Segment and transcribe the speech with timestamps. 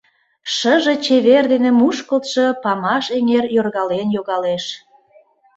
[0.55, 4.63] Шыже чевер дене мушкылтшо Памаш эҥер йоргален йогалеш.